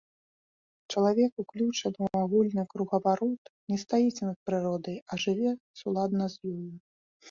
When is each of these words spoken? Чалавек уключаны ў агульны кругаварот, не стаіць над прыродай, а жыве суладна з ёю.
Чалавек 0.95 1.31
уключаны 1.43 1.93
ў 2.05 2.15
агульны 2.23 2.63
кругаварот, 2.73 3.41
не 3.69 3.77
стаіць 3.85 4.19
над 4.27 4.35
прыродай, 4.51 4.97
а 5.11 5.23
жыве 5.29 5.51
суладна 5.83 6.23
з 6.37 6.57
ёю. 6.59 6.71